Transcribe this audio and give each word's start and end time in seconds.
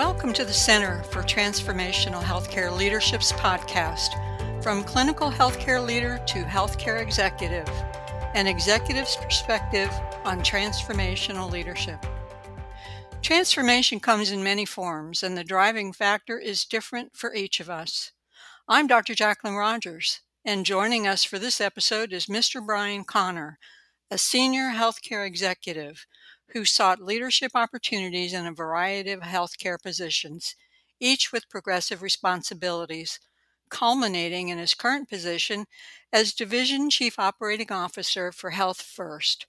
Welcome 0.00 0.32
to 0.32 0.46
the 0.46 0.52
Center 0.54 1.02
for 1.02 1.22
Transformational 1.22 2.22
Healthcare 2.22 2.74
Leadership's 2.74 3.32
podcast, 3.32 4.14
From 4.62 4.82
Clinical 4.82 5.30
Healthcare 5.30 5.86
Leader 5.86 6.18
to 6.28 6.42
Healthcare 6.44 7.02
Executive, 7.02 7.68
an 8.32 8.46
executive's 8.46 9.16
perspective 9.16 9.90
on 10.24 10.40
transformational 10.40 11.50
leadership. 11.50 12.02
Transformation 13.20 14.00
comes 14.00 14.30
in 14.30 14.42
many 14.42 14.64
forms, 14.64 15.22
and 15.22 15.36
the 15.36 15.44
driving 15.44 15.92
factor 15.92 16.38
is 16.38 16.64
different 16.64 17.14
for 17.14 17.34
each 17.34 17.60
of 17.60 17.68
us. 17.68 18.12
I'm 18.66 18.86
Dr. 18.86 19.14
Jacqueline 19.14 19.56
Rogers, 19.56 20.22
and 20.46 20.64
joining 20.64 21.06
us 21.06 21.24
for 21.24 21.38
this 21.38 21.60
episode 21.60 22.14
is 22.14 22.24
Mr. 22.24 22.64
Brian 22.64 23.04
Connor, 23.04 23.58
a 24.10 24.16
senior 24.16 24.70
healthcare 24.70 25.26
executive 25.26 26.06
who 26.52 26.64
sought 26.64 27.00
leadership 27.00 27.52
opportunities 27.54 28.32
in 28.32 28.46
a 28.46 28.52
variety 28.52 29.10
of 29.12 29.20
healthcare 29.20 29.80
positions, 29.80 30.56
each 30.98 31.32
with 31.32 31.48
progressive 31.48 32.02
responsibilities, 32.02 33.20
culminating 33.70 34.48
in 34.48 34.58
his 34.58 34.74
current 34.74 35.08
position 35.08 35.64
as 36.12 36.32
Division 36.32 36.90
Chief 36.90 37.18
Operating 37.18 37.70
Officer 37.70 38.32
for 38.32 38.50
Health 38.50 38.82
First, 38.82 39.46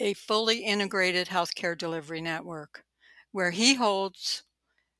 a 0.00 0.14
fully 0.14 0.58
integrated 0.64 1.28
healthcare 1.28 1.78
delivery 1.78 2.20
network, 2.20 2.84
where 3.32 3.52
he 3.52 3.74
holds 3.74 4.42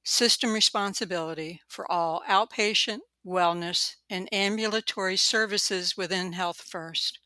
system 0.04 0.52
responsibility 0.52 1.60
for 1.68 1.90
all 1.90 2.22
outpatient, 2.28 3.00
wellness, 3.26 3.96
and 4.08 4.32
ambulatory 4.32 5.16
services 5.16 5.96
within 5.96 6.32
Health 6.32 6.60
First. 6.60 7.18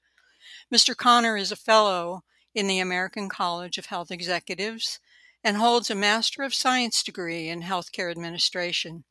Mr. 0.74 0.96
Connor 0.96 1.37
is 1.37 1.52
a 1.52 1.56
fellow 1.56 2.23
in 2.54 2.66
the 2.68 2.78
American 2.78 3.28
College 3.28 3.78
of 3.78 3.86
Health 3.86 4.10
Executives 4.10 5.00
and 5.42 5.56
holds 5.56 5.90
a 5.90 5.95
Master 5.95 6.42
of 6.42 6.54
Science 6.54 7.02
degree 7.02 7.48
in 7.48 7.62
Healthcare 7.62 8.10
Administration. 8.10 9.04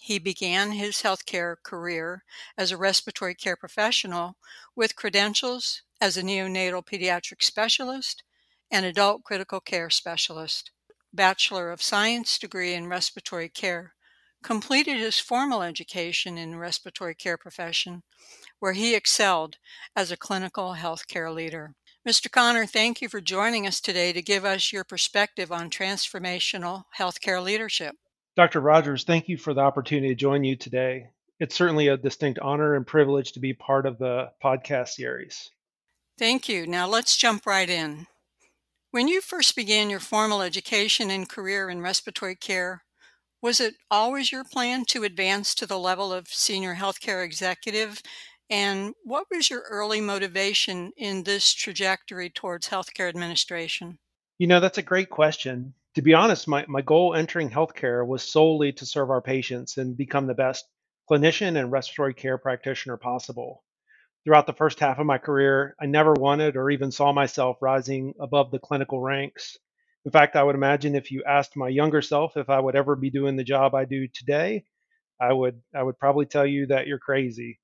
He 0.00 0.18
began 0.18 0.72
his 0.72 1.02
healthcare 1.02 1.56
career 1.62 2.24
as 2.56 2.72
a 2.72 2.76
respiratory 2.76 3.34
care 3.34 3.56
professional 3.56 4.36
with 4.74 4.96
credentials 4.96 5.82
as 6.00 6.16
a 6.16 6.22
neonatal 6.22 6.86
pediatric 6.86 7.42
specialist 7.42 8.22
and 8.70 8.84
adult 8.84 9.22
critical 9.24 9.60
care 9.60 9.90
specialist. 9.90 10.70
Bachelor 11.12 11.70
of 11.70 11.82
Science 11.82 12.38
degree 12.38 12.74
in 12.74 12.88
respiratory 12.88 13.48
care. 13.48 13.94
Completed 14.42 14.98
his 14.98 15.18
formal 15.18 15.62
education 15.62 16.36
in 16.36 16.58
respiratory 16.58 17.14
care 17.14 17.38
profession, 17.38 18.02
where 18.58 18.74
he 18.74 18.94
excelled 18.94 19.56
as 19.94 20.10
a 20.10 20.16
clinical 20.16 20.74
healthcare 20.74 21.34
leader. 21.34 21.74
Mr. 22.06 22.30
Connor, 22.30 22.66
thank 22.66 23.02
you 23.02 23.08
for 23.08 23.20
joining 23.20 23.66
us 23.66 23.80
today 23.80 24.12
to 24.12 24.22
give 24.22 24.44
us 24.44 24.72
your 24.72 24.84
perspective 24.84 25.50
on 25.50 25.68
transformational 25.68 26.84
healthcare 26.96 27.42
leadership. 27.42 27.96
Dr. 28.36 28.60
Rogers, 28.60 29.02
thank 29.02 29.28
you 29.28 29.36
for 29.36 29.52
the 29.52 29.62
opportunity 29.62 30.10
to 30.10 30.14
join 30.14 30.44
you 30.44 30.54
today. 30.54 31.08
It's 31.40 31.56
certainly 31.56 31.88
a 31.88 31.96
distinct 31.96 32.38
honor 32.38 32.76
and 32.76 32.86
privilege 32.86 33.32
to 33.32 33.40
be 33.40 33.54
part 33.54 33.86
of 33.86 33.98
the 33.98 34.30
podcast 34.40 34.90
series. 34.90 35.50
Thank 36.16 36.48
you. 36.48 36.64
Now 36.64 36.86
let's 36.86 37.16
jump 37.16 37.44
right 37.44 37.68
in. 37.68 38.06
When 38.92 39.08
you 39.08 39.20
first 39.20 39.56
began 39.56 39.90
your 39.90 39.98
formal 39.98 40.42
education 40.42 41.10
and 41.10 41.28
career 41.28 41.68
in 41.68 41.80
respiratory 41.80 42.36
care, 42.36 42.84
was 43.42 43.58
it 43.58 43.74
always 43.90 44.30
your 44.30 44.44
plan 44.44 44.84
to 44.90 45.02
advance 45.02 45.56
to 45.56 45.66
the 45.66 45.78
level 45.78 46.12
of 46.12 46.28
senior 46.28 46.76
healthcare 46.76 47.24
executive 47.24 48.00
and 48.48 48.94
what 49.04 49.26
was 49.30 49.50
your 49.50 49.62
early 49.68 50.00
motivation 50.00 50.92
in 50.96 51.24
this 51.24 51.52
trajectory 51.52 52.30
towards 52.30 52.68
healthcare 52.68 53.08
administration? 53.08 53.98
You 54.38 54.46
know, 54.46 54.60
that's 54.60 54.78
a 54.78 54.82
great 54.82 55.10
question. 55.10 55.74
To 55.96 56.02
be 56.02 56.14
honest, 56.14 56.46
my, 56.46 56.64
my 56.68 56.82
goal 56.82 57.14
entering 57.14 57.50
healthcare 57.50 58.06
was 58.06 58.22
solely 58.22 58.72
to 58.74 58.86
serve 58.86 59.10
our 59.10 59.22
patients 59.22 59.78
and 59.78 59.96
become 59.96 60.26
the 60.26 60.34
best 60.34 60.64
clinician 61.10 61.58
and 61.58 61.72
respiratory 61.72 62.14
care 62.14 62.38
practitioner 62.38 62.96
possible. 62.96 63.64
Throughout 64.24 64.46
the 64.46 64.52
first 64.52 64.78
half 64.80 64.98
of 64.98 65.06
my 65.06 65.18
career, 65.18 65.74
I 65.80 65.86
never 65.86 66.12
wanted 66.12 66.56
or 66.56 66.70
even 66.70 66.92
saw 66.92 67.12
myself 67.12 67.56
rising 67.60 68.14
above 68.20 68.50
the 68.50 68.58
clinical 68.58 69.00
ranks. 69.00 69.56
In 70.04 70.10
fact, 70.12 70.36
I 70.36 70.42
would 70.42 70.54
imagine 70.54 70.94
if 70.94 71.10
you 71.10 71.24
asked 71.24 71.56
my 71.56 71.68
younger 71.68 72.02
self 72.02 72.36
if 72.36 72.50
I 72.50 72.60
would 72.60 72.76
ever 72.76 72.94
be 72.94 73.10
doing 73.10 73.36
the 73.36 73.44
job 73.44 73.74
I 73.74 73.84
do 73.84 74.06
today, 74.06 74.64
I 75.20 75.32
would 75.32 75.62
I 75.74 75.82
would 75.82 75.98
probably 75.98 76.26
tell 76.26 76.46
you 76.46 76.66
that 76.66 76.86
you're 76.86 76.98
crazy 76.98 77.58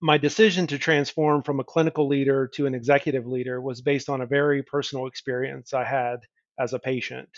my 0.00 0.18
decision 0.18 0.66
to 0.68 0.78
transform 0.78 1.42
from 1.42 1.60
a 1.60 1.64
clinical 1.64 2.08
leader 2.08 2.48
to 2.54 2.66
an 2.66 2.74
executive 2.74 3.26
leader 3.26 3.60
was 3.60 3.80
based 3.80 4.08
on 4.08 4.20
a 4.20 4.26
very 4.26 4.62
personal 4.62 5.06
experience 5.06 5.72
I 5.74 5.84
had 5.84 6.20
as 6.58 6.72
a 6.72 6.78
patient. 6.78 7.28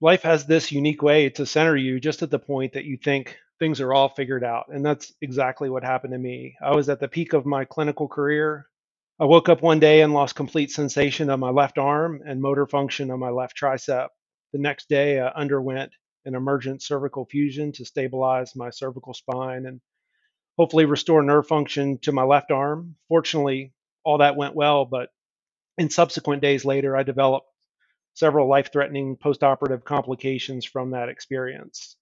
Life 0.00 0.22
has 0.22 0.46
this 0.46 0.72
unique 0.72 1.02
way 1.02 1.28
to 1.30 1.46
center 1.46 1.76
you 1.76 2.00
just 2.00 2.22
at 2.22 2.30
the 2.30 2.38
point 2.38 2.72
that 2.72 2.84
you 2.84 2.96
think 2.96 3.36
things 3.58 3.80
are 3.80 3.94
all 3.94 4.08
figured 4.08 4.42
out. 4.42 4.66
And 4.68 4.84
that's 4.84 5.12
exactly 5.20 5.70
what 5.70 5.84
happened 5.84 6.12
to 6.12 6.18
me. 6.18 6.56
I 6.60 6.74
was 6.74 6.88
at 6.88 6.98
the 6.98 7.06
peak 7.06 7.32
of 7.32 7.46
my 7.46 7.64
clinical 7.64 8.08
career. 8.08 8.66
I 9.20 9.24
woke 9.26 9.48
up 9.48 9.62
one 9.62 9.78
day 9.78 10.00
and 10.00 10.12
lost 10.12 10.34
complete 10.34 10.72
sensation 10.72 11.30
of 11.30 11.38
my 11.38 11.50
left 11.50 11.78
arm 11.78 12.22
and 12.26 12.42
motor 12.42 12.66
function 12.66 13.10
of 13.12 13.20
my 13.20 13.30
left 13.30 13.56
tricep. 13.56 14.08
The 14.52 14.58
next 14.58 14.88
day, 14.88 15.20
I 15.20 15.28
underwent 15.28 15.92
an 16.24 16.34
emergent 16.34 16.82
cervical 16.82 17.24
fusion 17.26 17.70
to 17.72 17.84
stabilize 17.84 18.56
my 18.56 18.70
cervical 18.70 19.14
spine 19.14 19.66
and 19.66 19.80
hopefully 20.58 20.84
restore 20.84 21.22
nerve 21.22 21.46
function 21.46 21.98
to 21.98 22.12
my 22.12 22.22
left 22.24 22.50
arm. 22.50 22.96
Fortunately, 23.08 23.72
all 24.04 24.18
that 24.18 24.36
went 24.36 24.54
well, 24.54 24.84
but 24.84 25.08
in 25.78 25.90
subsequent 25.90 26.42
days 26.42 26.64
later, 26.64 26.96
I 26.96 27.02
developed 27.02 27.46
several 28.14 28.48
life 28.48 28.70
threatening 28.72 29.16
postoperative 29.16 29.84
complications 29.84 30.64
from 30.64 30.90
that 30.90 31.08
experience. 31.08 31.96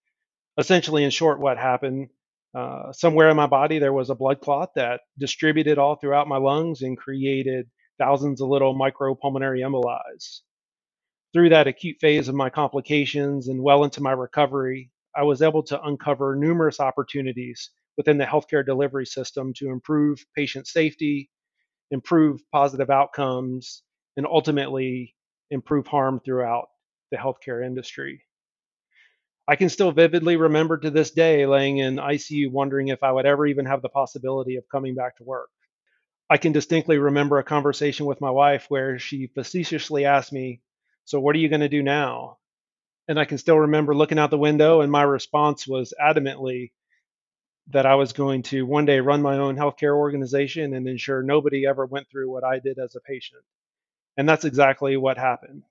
Essentially, 0.58 1.04
in 1.04 1.10
short, 1.10 1.40
what 1.40 1.58
happened 1.58 2.08
uh, 2.54 2.92
somewhere 2.92 3.30
in 3.30 3.36
my 3.36 3.46
body, 3.46 3.78
there 3.78 3.92
was 3.92 4.10
a 4.10 4.14
blood 4.14 4.40
clot 4.40 4.74
that 4.74 5.02
distributed 5.18 5.78
all 5.78 5.96
throughout 5.96 6.26
my 6.28 6.36
lungs 6.38 6.82
and 6.82 6.98
created 6.98 7.68
thousands 7.98 8.40
of 8.40 8.48
little 8.48 8.74
micropulmonary 8.74 9.60
embolies. 9.60 10.40
Through 11.32 11.50
that 11.50 11.68
acute 11.68 11.98
phase 12.00 12.28
of 12.28 12.34
my 12.34 12.50
complications 12.50 13.46
and 13.46 13.62
well 13.62 13.84
into 13.84 14.02
my 14.02 14.12
recovery, 14.12 14.90
I 15.14 15.22
was 15.22 15.42
able 15.42 15.62
to 15.64 15.80
uncover 15.82 16.34
numerous 16.34 16.80
opportunities 16.80 17.70
within 18.00 18.16
the 18.16 18.24
healthcare 18.24 18.64
delivery 18.64 19.04
system 19.04 19.52
to 19.52 19.68
improve 19.68 20.24
patient 20.34 20.66
safety, 20.66 21.28
improve 21.90 22.40
positive 22.50 22.88
outcomes, 22.88 23.82
and 24.16 24.26
ultimately 24.26 25.14
improve 25.50 25.86
harm 25.86 26.18
throughout 26.24 26.68
the 27.10 27.18
healthcare 27.18 27.62
industry. 27.62 28.22
I 29.46 29.56
can 29.56 29.68
still 29.68 29.92
vividly 29.92 30.36
remember 30.38 30.78
to 30.78 30.90
this 30.90 31.10
day 31.10 31.44
laying 31.44 31.76
in 31.76 31.96
ICU 31.96 32.50
wondering 32.50 32.88
if 32.88 33.02
I 33.02 33.12
would 33.12 33.26
ever 33.26 33.46
even 33.46 33.66
have 33.66 33.82
the 33.82 33.90
possibility 33.90 34.56
of 34.56 34.64
coming 34.72 34.94
back 34.94 35.18
to 35.18 35.24
work. 35.24 35.50
I 36.30 36.38
can 36.38 36.52
distinctly 36.52 36.96
remember 36.96 37.36
a 37.36 37.44
conversation 37.44 38.06
with 38.06 38.22
my 38.22 38.30
wife 38.30 38.64
where 38.70 38.98
she 38.98 39.26
facetiously 39.26 40.06
asked 40.06 40.32
me, 40.32 40.62
So, 41.04 41.20
what 41.20 41.36
are 41.36 41.38
you 41.38 41.50
going 41.50 41.60
to 41.60 41.68
do 41.68 41.82
now? 41.82 42.38
And 43.08 43.20
I 43.20 43.26
can 43.26 43.36
still 43.36 43.58
remember 43.58 43.94
looking 43.94 44.18
out 44.18 44.30
the 44.30 44.38
window, 44.38 44.80
and 44.80 44.90
my 44.90 45.02
response 45.02 45.68
was 45.68 45.92
adamantly, 46.00 46.72
that 47.72 47.86
I 47.86 47.94
was 47.94 48.12
going 48.12 48.42
to 48.44 48.66
one 48.66 48.84
day 48.84 49.00
run 49.00 49.22
my 49.22 49.38
own 49.38 49.56
healthcare 49.56 49.96
organization 49.96 50.74
and 50.74 50.88
ensure 50.88 51.22
nobody 51.22 51.66
ever 51.66 51.86
went 51.86 52.08
through 52.10 52.30
what 52.30 52.44
I 52.44 52.58
did 52.58 52.78
as 52.78 52.96
a 52.96 53.00
patient. 53.00 53.42
And 54.16 54.28
that's 54.28 54.44
exactly 54.44 54.96
what 54.96 55.18
happened. 55.18 55.62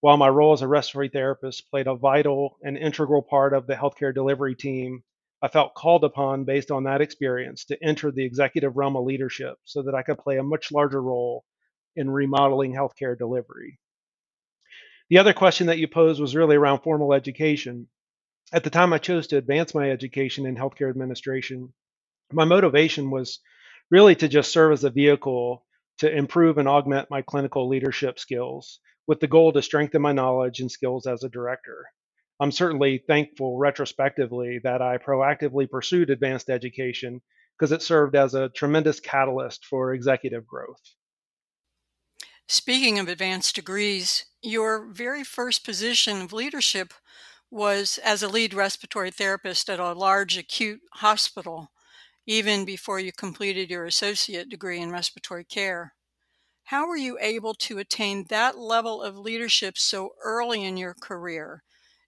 While 0.00 0.16
my 0.16 0.28
role 0.28 0.52
as 0.52 0.62
a 0.62 0.68
respiratory 0.68 1.08
therapist 1.08 1.68
played 1.70 1.86
a 1.86 1.94
vital 1.94 2.56
and 2.62 2.78
integral 2.78 3.22
part 3.22 3.52
of 3.52 3.66
the 3.66 3.74
healthcare 3.74 4.14
delivery 4.14 4.54
team, 4.54 5.02
I 5.42 5.48
felt 5.48 5.74
called 5.74 6.04
upon 6.04 6.44
based 6.44 6.70
on 6.70 6.84
that 6.84 7.00
experience 7.00 7.64
to 7.66 7.82
enter 7.82 8.10
the 8.10 8.24
executive 8.24 8.76
realm 8.76 8.96
of 8.96 9.04
leadership 9.04 9.58
so 9.64 9.82
that 9.82 9.94
I 9.94 10.02
could 10.02 10.18
play 10.18 10.38
a 10.38 10.42
much 10.42 10.70
larger 10.70 11.02
role 11.02 11.44
in 11.96 12.10
remodeling 12.10 12.72
healthcare 12.72 13.18
delivery. 13.18 13.78
The 15.08 15.18
other 15.18 15.32
question 15.32 15.66
that 15.66 15.78
you 15.78 15.88
posed 15.88 16.20
was 16.20 16.36
really 16.36 16.56
around 16.56 16.80
formal 16.80 17.12
education 17.12 17.88
at 18.52 18.64
the 18.64 18.70
time 18.70 18.92
I 18.92 18.98
chose 18.98 19.28
to 19.28 19.36
advance 19.36 19.74
my 19.74 19.90
education 19.90 20.46
in 20.46 20.56
healthcare 20.56 20.90
administration, 20.90 21.72
my 22.32 22.44
motivation 22.44 23.10
was 23.10 23.40
really 23.90 24.14
to 24.16 24.28
just 24.28 24.52
serve 24.52 24.72
as 24.72 24.84
a 24.84 24.90
vehicle 24.90 25.64
to 25.98 26.10
improve 26.10 26.58
and 26.58 26.68
augment 26.68 27.10
my 27.10 27.22
clinical 27.22 27.68
leadership 27.68 28.18
skills 28.18 28.80
with 29.06 29.20
the 29.20 29.26
goal 29.26 29.52
to 29.52 29.62
strengthen 29.62 30.02
my 30.02 30.12
knowledge 30.12 30.60
and 30.60 30.70
skills 30.70 31.06
as 31.06 31.22
a 31.22 31.28
director. 31.28 31.86
I'm 32.40 32.52
certainly 32.52 33.02
thankful 33.06 33.58
retrospectively 33.58 34.60
that 34.64 34.80
I 34.80 34.98
proactively 34.98 35.68
pursued 35.68 36.10
advanced 36.10 36.48
education 36.48 37.20
because 37.58 37.72
it 37.72 37.82
served 37.82 38.16
as 38.16 38.34
a 38.34 38.48
tremendous 38.48 38.98
catalyst 38.98 39.66
for 39.66 39.92
executive 39.92 40.46
growth. 40.46 40.80
Speaking 42.48 42.98
of 42.98 43.08
advanced 43.08 43.54
degrees, 43.54 44.24
your 44.42 44.86
very 44.86 45.22
first 45.22 45.64
position 45.64 46.22
of 46.22 46.32
leadership 46.32 46.94
was 47.50 47.98
as 48.04 48.22
a 48.22 48.28
lead 48.28 48.54
respiratory 48.54 49.10
therapist 49.10 49.68
at 49.68 49.80
a 49.80 49.92
large 49.92 50.38
acute 50.38 50.80
hospital, 50.94 51.72
even 52.26 52.64
before 52.64 53.00
you 53.00 53.12
completed 53.12 53.70
your 53.70 53.84
associate 53.84 54.48
degree 54.48 54.80
in 54.80 54.90
respiratory 54.90 55.44
care. 55.44 55.94
How 56.64 56.86
were 56.86 56.96
you 56.96 57.18
able 57.20 57.54
to 57.54 57.78
attain 57.78 58.26
that 58.28 58.56
level 58.56 59.02
of 59.02 59.18
leadership 59.18 59.76
so 59.76 60.10
early 60.22 60.64
in 60.64 60.76
your 60.76 60.94
career? 60.94 61.64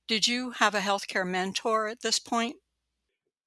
Did 0.07 0.29
you 0.29 0.51
have 0.53 0.75
a 0.75 0.81
healthcare 0.81 1.27
mentor 1.27 1.89
at 1.89 2.03
this 2.03 2.21
point? 2.21 2.57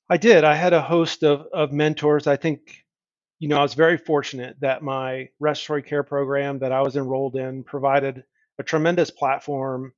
I 0.09 0.17
did. 0.17 0.43
I 0.43 0.55
had 0.55 0.73
a 0.73 0.81
host 0.81 1.23
of, 1.23 1.47
of 1.53 1.71
mentors. 1.71 2.27
I 2.27 2.35
think, 2.35 2.85
you 3.39 3.47
know, 3.47 3.57
I 3.57 3.63
was 3.63 3.73
very 3.73 3.97
fortunate 3.97 4.57
that 4.59 4.83
my 4.83 5.29
respiratory 5.39 5.83
care 5.83 6.03
program 6.03 6.59
that 6.59 6.71
I 6.71 6.81
was 6.81 6.95
enrolled 6.95 7.37
in 7.37 7.63
provided 7.63 8.23
a 8.59 8.63
tremendous 8.63 9.09
platform 9.09 9.93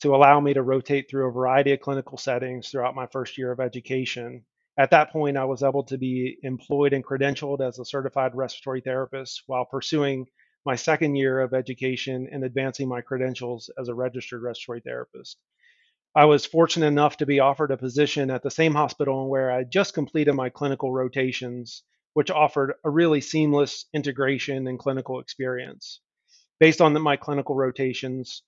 to 0.00 0.14
allow 0.14 0.40
me 0.40 0.54
to 0.54 0.62
rotate 0.62 1.10
through 1.10 1.28
a 1.28 1.32
variety 1.32 1.72
of 1.72 1.80
clinical 1.80 2.18
settings 2.18 2.68
throughout 2.68 2.94
my 2.94 3.06
first 3.06 3.36
year 3.36 3.50
of 3.50 3.60
education. 3.60 4.44
At 4.78 4.90
that 4.90 5.10
point, 5.10 5.36
I 5.36 5.44
was 5.44 5.62
able 5.62 5.82
to 5.84 5.98
be 5.98 6.38
employed 6.42 6.92
and 6.92 7.04
credentialed 7.04 7.60
as 7.66 7.78
a 7.78 7.84
certified 7.84 8.34
respiratory 8.34 8.80
therapist 8.80 9.42
while 9.46 9.64
pursuing 9.64 10.26
my 10.64 10.76
second 10.76 11.16
year 11.16 11.40
of 11.40 11.54
education 11.54 12.28
and 12.30 12.44
advancing 12.44 12.88
my 12.88 13.00
credentials 13.00 13.70
as 13.78 13.88
a 13.88 13.94
registered 13.94 14.42
respiratory 14.42 14.80
therapist. 14.80 15.38
I 16.14 16.24
was 16.24 16.46
fortunate 16.46 16.86
enough 16.86 17.16
to 17.18 17.26
be 17.26 17.40
offered 17.40 17.70
a 17.70 17.76
position 17.76 18.30
at 18.30 18.42
the 18.42 18.50
same 18.50 18.74
hospital 18.74 19.28
where 19.28 19.50
I 19.50 19.64
just 19.64 19.94
completed 19.94 20.34
my 20.34 20.48
clinical 20.48 20.92
rotations, 20.92 21.82
which 22.14 22.30
offered 22.30 22.74
a 22.84 22.90
really 22.90 23.20
seamless 23.20 23.86
integration 23.92 24.66
and 24.66 24.78
clinical 24.78 25.20
experience. 25.20 26.00
Based 26.60 26.80
on 26.80 26.92
the, 26.92 27.00
my 27.00 27.16
clinical 27.16 27.54
rotations, 27.54 28.42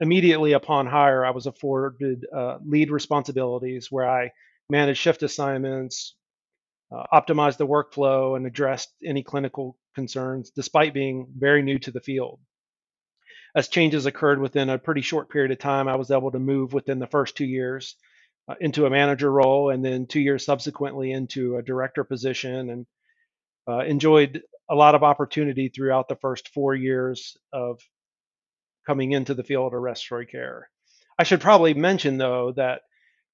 immediately 0.00 0.52
upon 0.52 0.86
hire, 0.86 1.24
I 1.24 1.30
was 1.30 1.46
afforded 1.46 2.26
uh, 2.34 2.58
lead 2.64 2.90
responsibilities 2.90 3.88
where 3.90 4.08
I 4.08 4.32
managed 4.68 5.00
shift 5.00 5.22
assignments, 5.22 6.14
uh, 6.90 7.04
optimized 7.12 7.58
the 7.58 7.66
workflow, 7.66 8.36
and 8.36 8.46
addressed 8.46 8.92
any 9.04 9.22
clinical 9.22 9.76
concerns, 9.94 10.50
despite 10.50 10.94
being 10.94 11.26
very 11.36 11.62
new 11.62 11.78
to 11.78 11.90
the 11.90 12.00
field. 12.00 12.40
As 13.54 13.68
changes 13.68 14.06
occurred 14.06 14.40
within 14.40 14.70
a 14.70 14.78
pretty 14.78 15.02
short 15.02 15.28
period 15.28 15.50
of 15.50 15.58
time, 15.58 15.88
I 15.88 15.96
was 15.96 16.10
able 16.10 16.30
to 16.32 16.38
move 16.38 16.72
within 16.72 16.98
the 16.98 17.06
first 17.06 17.36
two 17.36 17.44
years 17.44 17.96
uh, 18.48 18.54
into 18.60 18.86
a 18.86 18.90
manager 18.90 19.30
role, 19.30 19.70
and 19.70 19.84
then 19.84 20.06
two 20.06 20.20
years 20.20 20.44
subsequently 20.44 21.12
into 21.12 21.56
a 21.56 21.62
director 21.62 22.02
position, 22.02 22.70
and 22.70 22.86
uh, 23.68 23.80
enjoyed 23.80 24.42
a 24.70 24.74
lot 24.74 24.94
of 24.94 25.02
opportunity 25.02 25.68
throughout 25.68 26.08
the 26.08 26.16
first 26.16 26.48
four 26.48 26.74
years 26.74 27.36
of 27.52 27.78
coming 28.86 29.12
into 29.12 29.34
the 29.34 29.44
field 29.44 29.74
of 29.74 29.80
respiratory 29.80 30.26
care. 30.26 30.68
I 31.18 31.24
should 31.24 31.40
probably 31.40 31.74
mention, 31.74 32.18
though, 32.18 32.52
that 32.56 32.82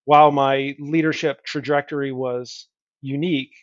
while 0.05 0.31
my 0.31 0.75
leadership 0.79 1.45
trajectory 1.45 2.13
was 2.13 2.67
unique, 3.01 3.55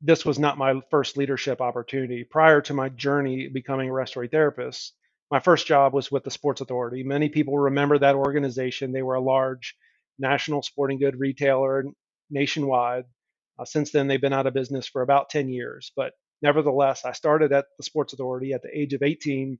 this 0.00 0.24
was 0.24 0.38
not 0.38 0.58
my 0.58 0.80
first 0.90 1.16
leadership 1.16 1.60
opportunity. 1.60 2.24
Prior 2.24 2.60
to 2.62 2.74
my 2.74 2.88
journey 2.88 3.48
becoming 3.48 3.88
a 3.88 3.92
respiratory 3.92 4.28
therapist, 4.28 4.94
my 5.30 5.38
first 5.38 5.66
job 5.66 5.94
was 5.94 6.10
with 6.10 6.24
the 6.24 6.30
Sports 6.30 6.60
Authority. 6.60 7.02
Many 7.04 7.28
people 7.28 7.56
remember 7.56 7.98
that 7.98 8.16
organization. 8.16 8.92
They 8.92 9.02
were 9.02 9.14
a 9.14 9.20
large 9.20 9.76
national 10.18 10.62
sporting 10.62 10.98
good 10.98 11.18
retailer 11.18 11.84
nationwide. 12.30 13.04
Uh, 13.58 13.64
since 13.64 13.92
then, 13.92 14.08
they've 14.08 14.20
been 14.20 14.32
out 14.32 14.46
of 14.46 14.54
business 14.54 14.86
for 14.86 15.02
about 15.02 15.30
10 15.30 15.48
years. 15.48 15.92
But 15.96 16.12
nevertheless, 16.42 17.04
I 17.04 17.12
started 17.12 17.52
at 17.52 17.66
the 17.78 17.84
Sports 17.84 18.12
Authority 18.12 18.52
at 18.52 18.62
the 18.62 18.76
age 18.76 18.92
of 18.92 19.02
18 19.02 19.58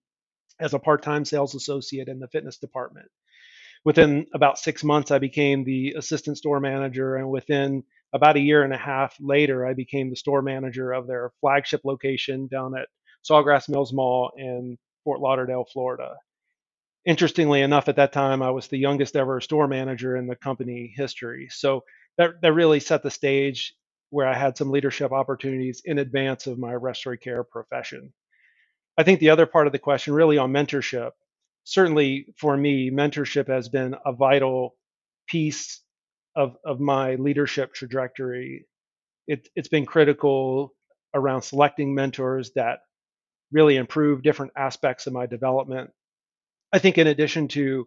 as 0.60 0.74
a 0.74 0.78
part 0.78 1.02
time 1.02 1.24
sales 1.24 1.54
associate 1.54 2.08
in 2.08 2.18
the 2.18 2.28
fitness 2.28 2.58
department. 2.58 3.08
Within 3.84 4.26
about 4.32 4.58
six 4.58 4.84
months, 4.84 5.10
I 5.10 5.18
became 5.18 5.64
the 5.64 5.94
assistant 5.96 6.38
store 6.38 6.60
manager. 6.60 7.16
And 7.16 7.30
within 7.30 7.82
about 8.12 8.36
a 8.36 8.40
year 8.40 8.62
and 8.62 8.72
a 8.72 8.78
half 8.78 9.16
later, 9.18 9.66
I 9.66 9.74
became 9.74 10.10
the 10.10 10.16
store 10.16 10.42
manager 10.42 10.92
of 10.92 11.06
their 11.06 11.32
flagship 11.40 11.80
location 11.84 12.46
down 12.46 12.76
at 12.78 12.88
Sawgrass 13.28 13.68
Mills 13.68 13.92
Mall 13.92 14.32
in 14.36 14.78
Fort 15.04 15.20
Lauderdale, 15.20 15.64
Florida. 15.72 16.16
Interestingly 17.04 17.62
enough, 17.62 17.88
at 17.88 17.96
that 17.96 18.12
time, 18.12 18.42
I 18.42 18.50
was 18.50 18.68
the 18.68 18.78
youngest 18.78 19.16
ever 19.16 19.40
store 19.40 19.66
manager 19.66 20.16
in 20.16 20.28
the 20.28 20.36
company 20.36 20.92
history. 20.94 21.48
So 21.50 21.82
that, 22.18 22.40
that 22.42 22.52
really 22.52 22.78
set 22.78 23.02
the 23.02 23.10
stage 23.10 23.74
where 24.10 24.28
I 24.28 24.38
had 24.38 24.56
some 24.56 24.70
leadership 24.70 25.10
opportunities 25.10 25.82
in 25.84 25.98
advance 25.98 26.46
of 26.46 26.58
my 26.58 26.74
respiratory 26.74 27.18
care 27.18 27.42
profession. 27.42 28.12
I 28.98 29.02
think 29.02 29.20
the 29.20 29.30
other 29.30 29.46
part 29.46 29.66
of 29.66 29.72
the 29.72 29.78
question, 29.78 30.14
really 30.14 30.38
on 30.38 30.52
mentorship, 30.52 31.12
certainly 31.64 32.26
for 32.36 32.56
me, 32.56 32.90
mentorship 32.90 33.48
has 33.48 33.68
been 33.68 33.94
a 34.04 34.12
vital 34.12 34.74
piece 35.26 35.80
of, 36.36 36.56
of 36.64 36.80
my 36.80 37.14
leadership 37.14 37.72
trajectory. 37.74 38.66
It, 39.26 39.48
it's 39.54 39.68
been 39.68 39.86
critical 39.86 40.74
around 41.14 41.42
selecting 41.42 41.94
mentors 41.94 42.52
that 42.54 42.80
really 43.50 43.76
improve 43.76 44.22
different 44.22 44.52
aspects 44.56 45.06
of 45.06 45.12
my 45.12 45.26
development. 45.26 45.90
I 46.72 46.78
think, 46.78 46.98
in 46.98 47.06
addition 47.06 47.48
to 47.48 47.86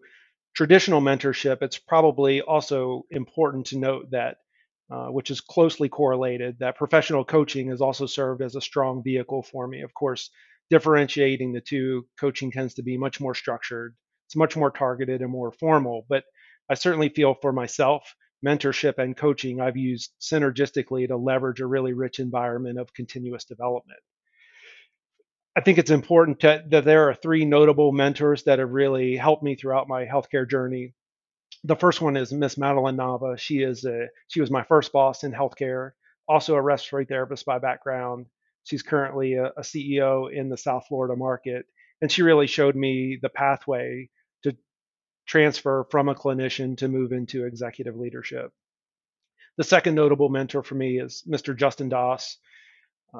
traditional 0.56 1.02
mentorship, 1.02 1.62
it's 1.62 1.78
probably 1.78 2.42
also 2.42 3.04
important 3.10 3.68
to 3.68 3.78
note 3.78 4.12
that, 4.12 4.38
uh, 4.92 5.08
which 5.08 5.32
is 5.32 5.42
closely 5.42 5.90
correlated, 5.90 6.60
that 6.60 6.78
professional 6.78 7.26
coaching 7.26 7.70
has 7.70 7.82
also 7.82 8.06
served 8.06 8.42
as 8.42 8.56
a 8.56 8.62
strong 8.62 9.04
vehicle 9.04 9.42
for 9.42 9.68
me. 9.68 9.82
Of 9.82 9.94
course, 9.94 10.30
differentiating 10.70 11.54
the 11.54 11.62
two, 11.62 12.08
coaching 12.20 12.52
tends 12.52 12.76
to 12.76 12.84
be 12.84 12.98
much 12.98 13.20
more 13.20 13.36
structured. 13.36 13.96
It's 14.28 14.36
much 14.36 14.58
more 14.58 14.72
targeted 14.72 15.22
and 15.22 15.32
more 15.32 15.52
formal. 15.52 16.06
But 16.10 16.24
I 16.70 16.74
certainly 16.74 17.10
feel 17.10 17.36
for 17.42 17.54
myself, 17.54 18.16
mentorship 18.46 18.98
and 18.98 19.16
coaching 19.16 19.62
I've 19.62 19.78
used 19.78 20.12
synergistically 20.20 21.08
to 21.08 21.18
leverage 21.18 21.62
a 21.62 21.68
really 21.68 21.94
rich 21.94 22.20
environment 22.20 22.80
of 22.80 22.94
continuous 22.94 23.46
development. 23.46 24.00
I 25.56 25.62
think 25.62 25.78
it's 25.78 25.92
important 25.92 26.42
to, 26.42 26.64
that 26.70 26.84
there 26.84 27.10
are 27.10 27.16
three 27.16 27.46
notable 27.46 27.92
mentors 27.94 28.44
that 28.44 28.60
have 28.60 28.72
really 28.72 29.16
helped 29.16 29.42
me 29.44 29.56
throughout 29.56 29.88
my 29.88 30.06
healthcare 30.06 30.50
journey. 30.50 30.94
The 31.64 31.78
first 31.78 32.02
one 32.02 32.18
is 32.18 32.34
Miss 32.34 32.58
Madeline 32.58 32.98
Nava. 32.98 33.40
She 33.40 33.60
is 33.60 33.86
a 33.86 34.08
she 34.28 34.42
was 34.42 34.52
my 34.52 34.64
first 34.64 34.92
boss 34.92 35.24
in 35.24 35.32
healthcare, 35.32 35.92
also 36.28 36.56
a 36.56 36.62
respiratory 36.62 37.06
therapist 37.06 37.46
by 37.46 37.60
background. 37.60 38.26
She's 38.66 38.84
currently 38.84 39.36
a, 39.36 39.46
a 39.58 39.62
CEO 39.62 40.32
in 40.32 40.50
the 40.50 40.58
South 40.58 40.88
Florida 40.88 41.16
market, 41.16 41.66
and 42.02 42.12
she 42.12 42.24
really 42.24 42.48
showed 42.48 42.76
me 42.76 43.18
the 43.22 43.30
pathway 43.30 44.10
to 44.44 44.58
transfer 45.28 45.88
from 45.90 46.10
a 46.10 46.16
clinician 46.16 46.78
to 46.78 46.88
move 46.88 47.12
into 47.12 47.46
executive 47.46 47.96
leadership. 47.96 48.52
The 49.58 49.64
second 49.64 49.96
notable 49.96 50.30
mentor 50.30 50.64
for 50.64 50.76
me 50.76 51.00
is 51.00 51.24
Mr. 51.28 51.56
Justin 51.56 51.90
Doss. 51.90 52.38
Uh, 53.14 53.20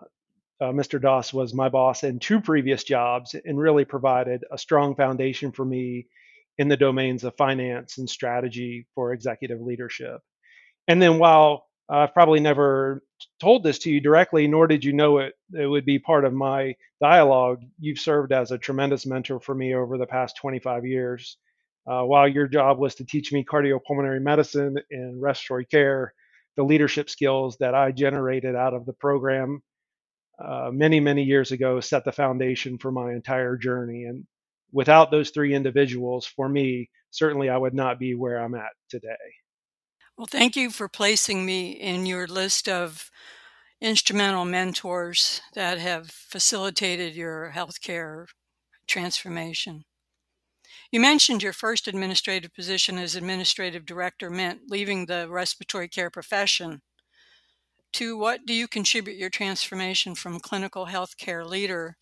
uh, 0.60 0.72
Mr. 0.72 1.00
Doss 1.00 1.32
was 1.32 1.54
my 1.54 1.70
boss 1.70 2.04
in 2.04 2.20
two 2.20 2.42
previous 2.42 2.84
jobs 2.84 3.36
and 3.36 3.58
really 3.58 3.86
provided 3.86 4.44
a 4.52 4.58
strong 4.58 4.96
foundation 4.96 5.52
for 5.52 5.64
me 5.64 6.08
in 6.58 6.68
the 6.70 6.78
domains 6.78 7.24
of 7.24 7.38
finance 7.38 7.98
and 8.00 8.10
strategy 8.10 8.88
for 8.96 9.14
executive 9.14 9.62
leadership. 9.62 10.22
And 10.88 11.02
then 11.02 11.20
while 11.20 11.68
I've 11.88 12.14
probably 12.14 12.40
never 12.40 13.04
told 13.40 13.64
this 13.64 13.80
to 13.80 13.92
you 13.92 14.02
directly, 14.02 14.48
nor 14.48 14.68
did 14.68 14.84
you 14.84 14.94
know 14.94 15.20
it. 15.20 15.34
It 15.54 15.68
would 15.68 15.86
be 15.86 16.00
part 16.00 16.26
of 16.26 16.34
my 16.34 16.76
dialogue. 17.00 17.62
You've 17.80 18.00
served 18.00 18.32
as 18.32 18.52
a 18.52 18.58
tremendous 18.58 19.06
mentor 19.06 19.40
for 19.40 19.54
me 19.54 19.76
over 19.76 19.98
the 19.98 20.08
past 20.08 20.38
25 20.38 20.86
years. 20.86 21.38
Uh, 21.88 22.02
while 22.02 22.28
your 22.28 22.48
job 22.48 22.80
was 22.80 22.96
to 22.96 23.06
teach 23.06 23.32
me 23.32 23.46
cardiopulmonary 23.46 24.22
medicine 24.22 24.78
and 24.90 25.22
respiratory 25.22 25.66
care, 25.66 26.14
the 26.56 26.64
leadership 26.64 27.10
skills 27.10 27.58
that 27.60 27.76
I 27.76 27.92
generated 27.92 28.56
out 28.56 28.74
of 28.74 28.86
the 28.86 28.94
program 28.94 29.62
uh, 30.44 30.70
many, 30.74 31.00
many 31.00 31.24
years 31.24 31.52
ago 31.52 31.80
set 31.80 32.04
the 32.04 32.12
foundation 32.12 32.78
for 32.80 32.92
my 32.92 33.12
entire 33.14 33.58
journey. 33.58 34.06
And 34.06 34.26
without 34.72 35.12
those 35.12 35.30
three 35.30 35.54
individuals, 35.54 36.26
for 36.26 36.50
me, 36.50 36.90
certainly 37.12 37.50
I 37.50 37.58
would 37.58 37.76
not 37.76 38.00
be 38.00 38.16
where 38.16 38.38
I'm 38.38 38.56
at 38.56 38.72
today. 38.90 39.16
Well, 40.18 40.28
thank 40.28 40.56
you 40.56 40.72
for 40.72 40.88
placing 40.88 41.46
me 41.46 41.72
in 41.72 42.06
your 42.06 42.26
list 42.26 42.70
of 42.70 43.12
instrumental 43.82 44.46
mentors 44.46 45.42
that 45.54 45.78
have 45.78 46.10
facilitated 46.10 47.16
your 47.16 47.52
healthcare 47.54 48.28
transformation. 48.88 49.84
You 50.92 51.02
mentioned 51.02 51.44
your 51.44 51.52
first 51.54 51.88
administrative 51.88 52.54
position 52.54 52.98
as 52.98 53.16
administrative 53.16 53.86
director 53.86 54.30
meant 54.30 54.70
leaving 54.70 55.06
the 55.06 55.28
respiratory 55.30 55.90
care 55.90 56.10
profession. 56.10 56.82
To 57.94 58.18
what 58.18 58.46
do 58.46 58.54
you 58.54 58.68
contribute 58.68 59.18
your 59.18 59.30
transformation 59.30 60.16
from 60.16 60.40
clinical 60.40 60.86
healthcare 60.86 61.46
leader 61.46 61.98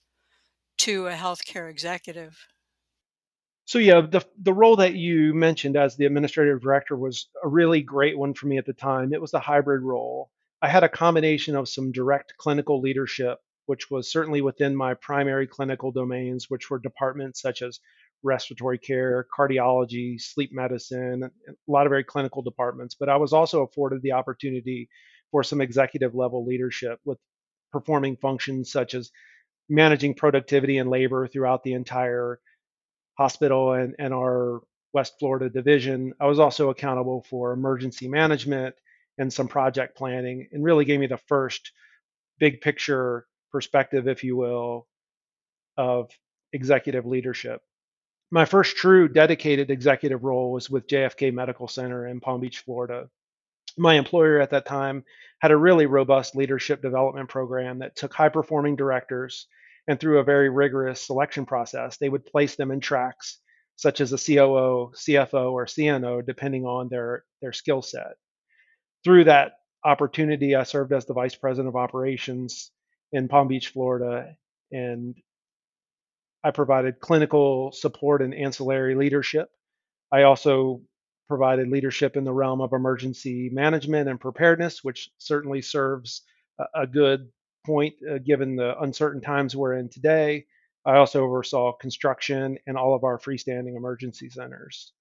to 0.80 1.08
a 1.08 1.14
healthcare 1.14 1.70
executive? 1.70 2.48
So 3.66 3.80
yeah, 3.80 4.02
the 4.02 4.26
the 4.42 4.54
role 4.54 4.76
that 4.78 4.96
you 4.96 5.34
mentioned 5.34 5.78
as 5.78 5.96
the 5.96 6.06
administrative 6.06 6.62
director 6.62 6.98
was 6.98 7.30
a 7.44 7.48
really 7.48 7.82
great 7.82 8.18
one 8.18 8.34
for 8.34 8.48
me 8.48 8.58
at 8.58 8.66
the 8.66 8.74
time. 8.74 9.14
It 9.14 9.22
was 9.22 9.34
a 9.34 9.40
hybrid 9.40 9.84
role. 9.84 10.30
I 10.62 10.68
had 10.70 10.84
a 10.84 10.90
combination 10.90 11.56
of 11.56 11.70
some 11.70 11.92
direct 11.92 12.34
clinical 12.38 12.82
leadership, 12.82 13.40
which 13.66 13.90
was 13.90 14.12
certainly 14.12 14.42
within 14.42 14.76
my 14.76 14.94
primary 14.96 15.48
clinical 15.48 15.92
domains, 15.92 16.50
which 16.50 16.70
were 16.70 16.80
departments 16.80 17.42
such 17.42 17.62
as 17.62 17.80
respiratory 18.22 18.78
care, 18.78 19.26
cardiology, 19.38 20.20
sleep 20.20 20.52
medicine, 20.54 21.24
a 21.24 21.54
lot 21.68 21.86
of 21.86 21.92
very 21.92 22.04
clinical 22.04 22.42
departments. 22.42 22.96
But 22.96 23.10
I 23.10 23.18
was 23.18 23.34
also 23.34 23.64
afforded 23.64 24.02
the 24.02 24.14
opportunity 24.14 24.90
for 25.32 25.44
some 25.44 25.62
executive 25.62 26.16
level 26.16 26.46
leadership 26.46 27.00
with 27.06 27.18
performing 27.72 28.18
functions 28.18 28.72
such 28.72 28.94
as 28.94 29.12
managing 29.70 30.14
productivity 30.14 30.78
and 30.78 30.90
labor 30.90 31.28
throughout 31.28 31.64
the 31.64 31.74
entire 31.74 32.40
hospital 33.18 33.74
and, 33.74 33.96
and 34.00 34.14
our 34.14 34.62
West 34.94 35.16
Florida 35.20 35.50
division, 35.50 36.14
I 36.20 36.28
was 36.28 36.40
also 36.40 36.70
accountable 36.70 37.26
for 37.30 37.52
emergency 37.52 38.08
management 38.08 38.76
and 39.18 39.32
some 39.32 39.48
project 39.48 39.96
planning, 39.96 40.48
and 40.52 40.64
really 40.64 40.86
gave 40.86 41.00
me 41.00 41.08
the 41.08 41.18
first 41.18 41.72
big 42.40 42.62
picture 42.62 43.26
perspective, 43.52 44.08
if 44.08 44.24
you 44.24 44.36
will, 44.36 44.88
of 45.78 46.10
executive 46.52 47.06
leadership. 47.06 47.62
My 48.32 48.46
first 48.46 48.78
true 48.78 49.08
dedicated 49.08 49.70
executive 49.70 50.24
role 50.24 50.52
was 50.52 50.70
with 50.70 50.88
JFK 50.88 51.34
Medical 51.34 51.68
Center 51.68 52.08
in 52.08 52.20
Palm 52.20 52.42
Beach, 52.42 52.60
Florida. 52.60 53.10
My 53.78 53.96
employer 53.96 54.40
at 54.40 54.50
that 54.52 54.66
time 54.66 55.04
had 55.40 55.52
a 55.52 55.58
really 55.58 55.86
robust 55.86 56.36
leadership 56.36 56.82
development 56.82 57.30
program 57.30 57.80
that 57.80 57.96
took 57.96 58.14
high 58.14 58.30
performing 58.30 58.76
directors 58.76 59.48
and 59.88 60.00
through 60.00 60.20
a 60.20 60.24
very 60.24 60.50
rigorous 60.50 61.02
selection 61.02 61.46
process, 61.46 61.98
they 61.98 62.10
would 62.10 62.26
place 62.26 62.56
them 62.56 62.72
in 62.72 62.80
tracks 62.80 63.40
such 63.76 64.02
as 64.02 64.14
a 64.14 64.18
COO, 64.18 64.92
CFO, 64.96 65.52
or 65.52 65.66
CNO, 65.66 66.26
depending 66.26 66.66
on 66.66 66.90
their, 66.90 67.24
their 67.42 67.54
skill 67.54 67.82
set. 67.82 68.14
Through 69.04 69.26
that 69.26 69.54
opportunity, 69.84 70.56
I 70.56 70.64
served 70.64 70.94
as 70.94 71.06
the 71.06 71.14
vice 71.14 71.36
president 71.36 71.70
of 71.70 71.76
operations 71.76 72.72
in 73.12 73.28
Palm 73.28 73.48
Beach, 73.48 73.70
Florida, 73.70 74.36
and 74.72 75.16
I 76.44 76.52
provided 76.52 77.00
clinical 77.00 77.72
support 77.72 78.22
and 78.22 78.34
ancillary 78.34 78.96
leadership. 78.96 79.50
I 80.12 80.24
also 80.24 80.82
provided 81.28 81.70
leadership 81.70 82.16
in 82.16 82.26
the 82.26 82.34
realm 82.34 82.62
of 82.62 82.74
emergency 82.74 83.50
management 83.52 84.10
and 84.10 84.20
preparedness, 84.20 84.84
which 84.84 85.10
certainly 85.18 85.62
serves 85.62 86.22
a, 86.76 86.86
good 86.86 87.30
point 87.66 87.96
uh, 88.10 88.18
given 88.18 88.56
the 88.56 88.80
uncertain 88.82 89.22
times 89.22 89.56
we're 89.56 89.74
in 89.74 89.90
today. 89.90 90.46
I 90.86 90.98
also 90.98 91.24
oversaw 91.24 91.72
construction 91.74 92.58
and 92.68 92.78
all 92.78 92.94
of 92.94 93.04
our 93.04 93.18
freestanding 93.18 93.78
emergency 93.78 94.30
centers. 94.30 94.92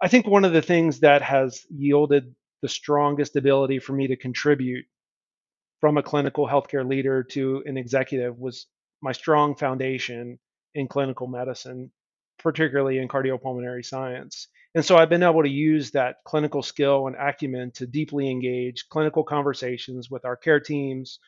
I 0.00 0.08
think 0.08 0.26
one 0.26 0.44
of 0.44 0.52
the 0.52 0.62
things 0.62 1.00
that 1.00 1.22
has 1.22 1.66
yielded 1.68 2.34
the 2.62 2.68
strongest 2.68 3.36
ability 3.36 3.78
for 3.80 3.92
me 3.92 4.06
to 4.08 4.16
contribute 4.16 4.86
from 5.80 5.96
a 5.96 6.02
clinical 6.02 6.46
healthcare 6.46 6.88
leader 6.88 7.22
to 7.22 7.62
an 7.66 7.76
executive 7.76 8.38
was 8.38 8.66
my 9.02 9.12
strong 9.12 9.56
foundation 9.56 10.38
in 10.74 10.86
clinical 10.88 11.26
medicine, 11.26 11.90
particularly 12.38 12.98
in 12.98 13.08
cardiopulmonary 13.08 13.84
science. 13.84 14.48
And 14.74 14.84
so 14.84 14.96
I've 14.96 15.08
been 15.08 15.22
able 15.22 15.42
to 15.42 15.48
use 15.48 15.90
that 15.92 16.16
clinical 16.24 16.62
skill 16.62 17.06
and 17.06 17.16
acumen 17.16 17.72
to 17.72 17.86
deeply 17.86 18.30
engage 18.30 18.88
clinical 18.88 19.24
conversations 19.24 20.10
with 20.10 20.24
our 20.24 20.36
care 20.36 20.60
teams, 20.60 21.18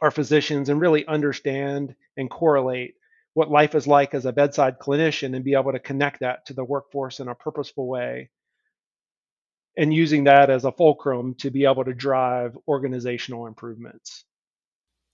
our 0.00 0.10
physicians, 0.10 0.68
and 0.68 0.80
really 0.80 1.06
understand 1.06 1.94
and 2.16 2.30
correlate 2.30 2.94
what 3.34 3.50
life 3.50 3.74
is 3.74 3.86
like 3.86 4.14
as 4.14 4.26
a 4.26 4.32
bedside 4.32 4.78
clinician 4.78 5.34
and 5.34 5.44
be 5.44 5.54
able 5.54 5.72
to 5.72 5.78
connect 5.78 6.20
that 6.20 6.46
to 6.46 6.52
the 6.54 6.64
workforce 6.64 7.20
in 7.20 7.28
a 7.28 7.34
purposeful 7.34 7.86
way. 7.86 8.30
And 9.76 9.94
using 9.94 10.24
that 10.24 10.50
as 10.50 10.64
a 10.64 10.72
fulcrum 10.72 11.34
to 11.36 11.50
be 11.50 11.64
able 11.64 11.84
to 11.84 11.94
drive 11.94 12.58
organizational 12.66 13.46
improvements. 13.46 14.24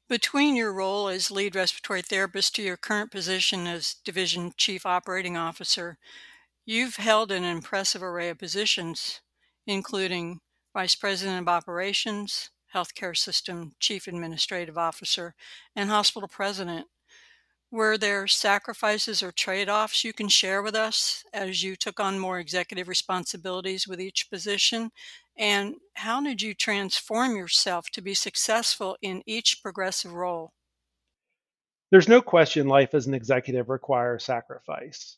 Between 0.08 0.56
your 0.56 0.72
role 0.72 1.08
as 1.08 1.30
lead 1.30 1.54
respiratory 1.54 2.02
therapist 2.02 2.54
to 2.56 2.62
your 2.62 2.76
current 2.76 3.10
position 3.10 3.66
as 3.66 3.96
Division 4.04 4.52
Chief 4.56 4.86
Operating 4.86 5.36
Officer, 5.36 5.98
you've 6.64 6.96
held 6.96 7.30
an 7.30 7.44
impressive 7.44 8.02
array 8.02 8.30
of 8.30 8.38
positions, 8.38 9.20
including 9.66 10.40
Vice 10.74 10.94
President 10.94 11.40
of 11.40 11.48
Operations, 11.48 12.50
Healthcare 12.75 13.16
System 13.16 13.73
Chief 13.78 14.07
Administrative 14.07 14.76
Officer, 14.76 15.35
and 15.76 15.88
Hospital 15.88 16.28
President. 16.28 16.87
Were 17.71 17.99
there 17.99 18.28
sacrifices 18.28 19.23
or 19.23 19.33
trade 19.33 19.69
offs 19.69 20.04
you 20.04 20.12
can 20.12 20.28
share 20.28 20.62
with 20.62 20.76
us 20.76 21.25
as 21.33 21.62
you 21.62 21.75
took 21.75 21.99
on 21.99 22.19
more 22.19 22.38
executive 22.38 22.87
responsibilities 22.87 23.88
with 23.88 24.00
each 24.00 24.31
position? 24.31 24.90
And 25.37 25.75
how 25.95 26.23
did 26.23 26.40
you 26.40 26.54
transform 26.54 27.37
yourself 27.37 27.87
to 27.95 28.00
be 28.00 28.14
successful 28.14 28.97
in 29.02 29.23
each 29.26 29.61
progressive 29.62 30.12
role? 30.12 30.52
There's 31.90 32.09
no 32.09 32.23
question 32.23 32.69
life 32.69 32.95
as 32.95 33.07
an 33.07 33.14
executive 33.14 33.69
requires 33.69 34.25
sacrifice. 34.25 35.16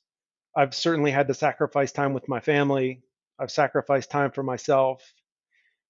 I've 0.56 0.74
certainly 0.74 1.10
had 1.10 1.28
to 1.28 1.34
sacrifice 1.34 1.92
time 1.92 2.14
with 2.14 2.28
my 2.28 2.40
family. 2.40 3.02
I've 3.38 3.50
sacrificed 3.50 4.10
time 4.10 4.30
for 4.30 4.42
myself. 4.42 5.02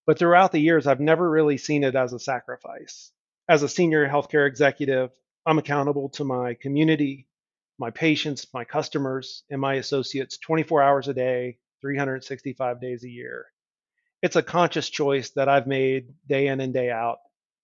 But 0.06 0.20
throughout 0.20 0.52
the 0.52 0.60
years, 0.60 0.86
I've 0.86 1.00
never 1.00 1.28
really 1.28 1.58
seen 1.58 1.82
it 1.82 1.96
as 1.96 2.12
a 2.12 2.20
sacrifice. 2.20 3.10
As 3.48 3.64
a 3.64 3.68
senior 3.68 4.08
healthcare 4.08 4.46
executive, 4.46 5.10
I'm 5.44 5.58
accountable 5.58 6.10
to 6.10 6.24
my 6.24 6.54
community, 6.54 7.26
my 7.78 7.90
patients, 7.90 8.46
my 8.54 8.64
customers, 8.64 9.42
and 9.50 9.60
my 9.60 9.74
associates 9.74 10.38
24 10.38 10.82
hours 10.82 11.08
a 11.08 11.14
day, 11.14 11.58
365 11.80 12.80
days 12.80 13.02
a 13.04 13.08
year. 13.08 13.46
It's 14.22 14.36
a 14.36 14.42
conscious 14.42 14.88
choice 14.88 15.30
that 15.30 15.48
I've 15.48 15.66
made 15.66 16.14
day 16.26 16.46
in 16.46 16.60
and 16.60 16.72
day 16.72 16.90
out. 16.90 17.18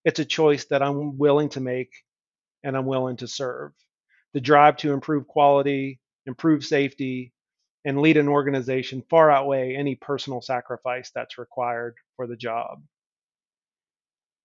It's 0.05 0.21
a 0.21 0.25
choice 0.25 0.65
that 0.67 0.83
I'm 0.83 1.19
willing 1.19 1.49
to 1.51 1.61
make 1.61 1.93
and 2.65 2.77
I'm 2.77 2.87
willing 2.87 3.17
to 3.19 3.29
serve. 3.29 3.73
The 4.35 4.41
drive 4.41 4.77
to 4.79 4.93
improve 4.93 5.27
quality, 5.29 6.01
improve 6.27 6.65
safety, 6.65 7.33
and 7.85 8.01
lead 8.01 8.17
an 8.17 8.29
organization 8.29 9.03
far 9.11 9.31
outweigh 9.31 9.75
any 9.75 9.95
personal 9.95 10.41
sacrifice 10.41 11.11
that's 11.15 11.39
required 11.39 11.95
for 12.17 12.27
the 12.27 12.37
job. 12.37 12.83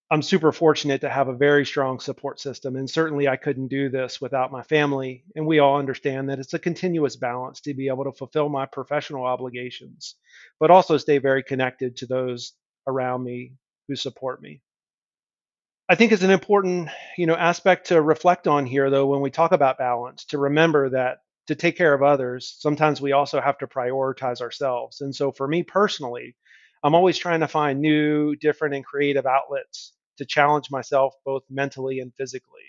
I'm 0.10 0.22
super 0.22 0.53
fortunate 0.53 1.01
to 1.01 1.10
have 1.10 1.27
a 1.27 1.36
very 1.36 1.65
strong 1.65 2.00
support 2.00 2.39
system, 2.39 2.77
and 2.77 2.89
certainly 2.89 3.27
I 3.27 3.36
couldn't 3.36 3.67
do 3.67 3.89
this 3.89 4.22
without 4.22 4.53
my 4.53 4.63
family. 4.63 5.25
And 5.36 5.46
we 5.46 5.60
all 5.60 5.77
understand 5.77 6.29
that 6.29 6.39
it's 6.39 6.53
a 6.53 6.60
continuous 6.60 7.17
balance 7.17 7.60
to 7.62 7.74
be 7.74 7.89
able 7.89 8.06
to 8.06 8.13
fulfill 8.13 8.48
my 8.48 8.65
professional 8.65 9.25
obligations, 9.25 10.15
but 10.62 10.72
also 10.72 10.98
stay 10.98 11.17
very 11.17 11.44
connected 11.44 11.98
to 11.98 12.06
those 12.06 12.53
around 12.88 13.24
me 13.24 13.56
who 13.89 13.98
support 13.98 14.41
me. 14.41 14.62
I 15.89 15.96
think 15.96 16.13
it's 16.13 16.24
an 16.24 16.32
important, 16.32 16.89
you 17.17 17.27
know, 17.27 17.36
aspect 17.36 17.88
to 17.88 18.01
reflect 18.01 18.48
on 18.48 18.65
here, 18.65 18.89
though, 18.89 19.08
when 19.08 19.22
we 19.22 19.29
talk 19.29 19.51
about 19.51 19.77
balance, 19.77 20.24
to 20.25 20.38
remember 20.38 20.89
that 20.91 21.20
to 21.48 21.56
take 21.56 21.77
care 21.77 21.94
of 21.94 22.04
others, 22.04 22.56
sometimes 22.60 23.01
we 23.01 23.13
also 23.13 23.42
have 23.42 23.58
to 23.60 23.68
prioritize 23.68 24.42
ourselves. 24.42 25.01
And 25.01 25.16
so 25.16 25.32
for 25.32 25.48
me 25.48 25.63
personally, 25.63 26.36
I'm 26.84 26.96
always 26.96 27.18
trying 27.18 27.39
to 27.39 27.48
find 27.48 27.82
new, 27.82 28.36
different, 28.36 28.75
and 28.75 28.86
creative 28.86 29.25
outlets 29.25 29.94
to 30.18 30.25
challenge 30.25 30.70
myself 30.70 31.16
both 31.25 31.44
mentally 31.50 32.00
and 32.00 32.13
physically. 32.16 32.62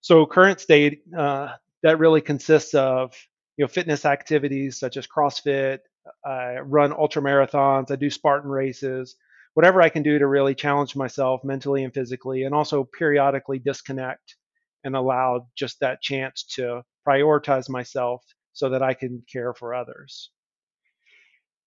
So 0.00 0.26
current 0.26 0.60
state 0.60 1.02
uh, 1.16 1.54
that 1.82 1.98
really 1.98 2.20
consists 2.20 2.74
of 2.74 3.14
you 3.56 3.64
know 3.64 3.68
fitness 3.68 4.04
activities 4.04 4.78
such 4.78 4.96
as 4.96 5.06
CrossFit. 5.06 5.78
I 6.24 6.58
run 6.58 6.92
ultra 6.92 7.22
marathons. 7.22 7.90
I 7.90 7.96
do 7.96 8.10
Spartan 8.10 8.50
races. 8.50 9.16
Whatever 9.54 9.82
I 9.82 9.88
can 9.88 10.02
do 10.02 10.18
to 10.18 10.26
really 10.26 10.54
challenge 10.54 10.96
myself 10.96 11.44
mentally 11.44 11.84
and 11.84 11.94
physically, 11.94 12.44
and 12.44 12.54
also 12.54 12.84
periodically 12.84 13.58
disconnect 13.58 14.36
and 14.84 14.96
allowed 14.96 15.46
just 15.56 15.80
that 15.80 16.02
chance 16.02 16.44
to 16.54 16.82
prioritize 17.06 17.68
myself 17.68 18.22
so 18.52 18.70
that 18.70 18.82
I 18.82 18.94
can 18.94 19.22
care 19.30 19.54
for 19.54 19.74
others. 19.74 20.30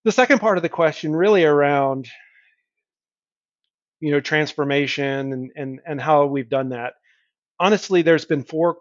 The 0.04 0.12
second 0.12 0.40
part 0.40 0.58
of 0.58 0.62
the 0.62 0.70
question 0.70 1.16
really 1.16 1.44
around 1.44 2.08
you 4.00 4.12
know 4.12 4.20
transformation 4.20 5.34
and 5.34 5.52
and 5.56 5.80
and 5.86 6.02
how 6.02 6.26
we've 6.26 6.50
done 6.50 6.70
that. 6.70 6.94
Honestly, 7.60 8.02
there's 8.02 8.26
been 8.26 8.44
four 8.44 8.78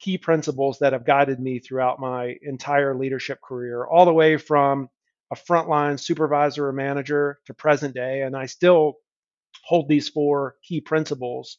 key 0.00 0.18
principles 0.18 0.78
that 0.80 0.92
have 0.92 1.06
guided 1.06 1.38
me 1.38 1.58
throughout 1.58 2.00
my 2.00 2.36
entire 2.42 2.94
leadership 2.94 3.38
career, 3.40 3.86
all 3.86 4.04
the 4.04 4.12
way 4.12 4.36
from 4.36 4.88
a 5.30 5.36
frontline 5.36 6.00
supervisor 6.00 6.66
or 6.66 6.72
manager 6.72 7.38
to 7.46 7.54
present 7.54 7.94
day, 7.94 8.22
and 8.22 8.36
I 8.36 8.46
still 8.46 8.94
hold 9.64 9.88
these 9.88 10.08
four 10.08 10.56
key 10.62 10.80
principles 10.80 11.58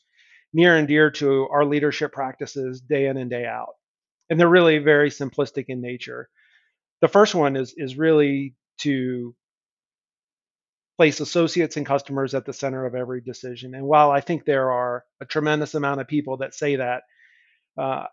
near 0.54 0.76
and 0.76 0.88
dear 0.88 1.12
to 1.12 1.48
our 1.52 1.66
leadership 1.66 2.12
practices 2.12 2.82
day 2.82 3.08
in 3.08 3.18
and 3.18 3.30
day 3.30 3.46
out 3.46 3.76
and 4.30 4.40
they're 4.40 4.48
really 4.48 4.78
very 4.78 5.10
simplistic 5.10 5.66
in 5.68 5.82
nature. 5.82 6.30
The 7.02 7.08
first 7.08 7.36
one 7.36 7.56
is 7.56 7.74
is 7.76 7.98
really 7.98 8.56
to 8.80 9.36
place 10.98 11.20
associates 11.20 11.78
and 11.78 11.86
customers 11.86 12.34
at 12.34 12.46
the 12.46 12.54
center 12.54 12.86
of 12.86 12.94
every 12.94 13.22
decision. 13.22 13.74
And 13.74 13.86
while 13.86 14.12
I 14.12 14.20
think 14.22 14.44
there 14.44 14.72
are 14.72 15.06
a 15.22 15.26
tremendous 15.26 15.74
amount 15.74 16.02
of 16.02 16.08
people 16.08 16.38
that 16.38 16.54
say 16.54 16.76
that, 16.76 17.04
uh, 17.78 18.06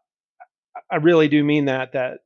I 0.91 0.97
really 1.03 1.29
do 1.29 1.43
mean 1.43 1.65
that. 1.65 1.93
That 1.93 2.21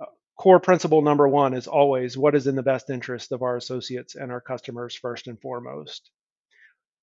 uh, 0.00 0.06
core 0.36 0.60
principle 0.60 1.02
number 1.02 1.28
one 1.28 1.54
is 1.54 1.68
always 1.68 2.18
what 2.18 2.34
is 2.34 2.48
in 2.48 2.56
the 2.56 2.62
best 2.62 2.90
interest 2.90 3.30
of 3.32 3.42
our 3.42 3.56
associates 3.56 4.16
and 4.16 4.32
our 4.32 4.40
customers 4.40 4.96
first 4.96 5.28
and 5.28 5.40
foremost. 5.40 6.10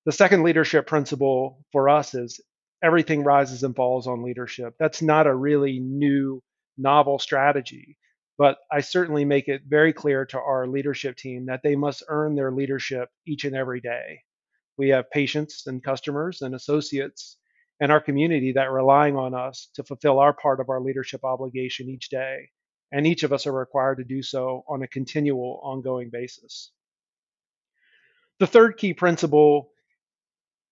The 0.04 0.12
second 0.12 0.42
leadership 0.42 0.86
principle 0.86 1.64
for 1.72 1.88
us 1.88 2.14
is 2.14 2.40
everything 2.82 3.24
rises 3.24 3.62
and 3.62 3.74
falls 3.74 4.06
on 4.06 4.22
leadership. 4.22 4.74
That's 4.78 5.02
not 5.02 5.26
a 5.26 5.34
really 5.34 5.80
new, 5.80 6.42
novel 6.76 7.18
strategy, 7.18 7.96
but 8.36 8.58
I 8.70 8.80
certainly 8.80 9.24
make 9.24 9.48
it 9.48 9.62
very 9.66 9.92
clear 9.92 10.24
to 10.26 10.38
our 10.38 10.66
leadership 10.66 11.16
team 11.16 11.46
that 11.46 11.62
they 11.62 11.76
must 11.76 12.04
earn 12.08 12.34
their 12.36 12.52
leadership 12.52 13.08
each 13.26 13.44
and 13.44 13.56
every 13.56 13.80
day. 13.80 14.20
We 14.76 14.90
have 14.90 15.10
patients 15.10 15.66
and 15.66 15.82
customers 15.82 16.42
and 16.42 16.54
associates 16.54 17.36
and 17.80 17.90
our 17.90 18.00
community 18.00 18.52
that 18.52 18.66
are 18.66 18.72
relying 18.72 19.16
on 19.16 19.34
us 19.34 19.70
to 19.74 19.84
fulfill 19.84 20.20
our 20.20 20.32
part 20.32 20.60
of 20.60 20.68
our 20.68 20.80
leadership 20.80 21.24
obligation 21.24 21.88
each 21.88 22.08
day. 22.10 22.48
and 22.92 23.06
each 23.06 23.22
of 23.22 23.32
us 23.32 23.46
are 23.46 23.52
required 23.52 23.98
to 23.98 24.04
do 24.04 24.22
so 24.22 24.64
on 24.68 24.82
a 24.82 24.88
continual, 24.88 25.60
ongoing 25.62 26.10
basis. 26.10 26.72
The 28.38 28.46
third 28.46 28.76
key 28.76 28.94
principle 28.94 29.70